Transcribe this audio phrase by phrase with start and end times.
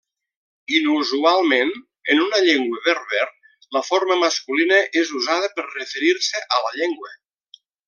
[0.77, 1.69] Inusualment
[2.13, 3.27] en una llengua berber,
[3.77, 7.17] la forma masculina és usada per referir-se a la llengua.